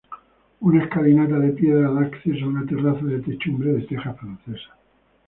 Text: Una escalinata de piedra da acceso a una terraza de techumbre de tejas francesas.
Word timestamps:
Una 0.61 0.81
escalinata 0.83 1.37
de 1.37 1.49
piedra 1.51 1.91
da 1.91 2.01
acceso 2.01 2.45
a 2.45 2.47
una 2.47 2.65
terraza 2.65 3.05
de 3.05 3.19
techumbre 3.21 3.73
de 3.73 3.81
tejas 3.83 4.17
francesas. 4.19 4.71